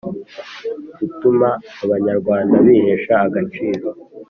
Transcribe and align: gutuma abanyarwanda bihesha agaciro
gutuma 0.97 1.49
abanyarwanda 1.83 2.53
bihesha 2.65 3.13
agaciro 3.27 3.87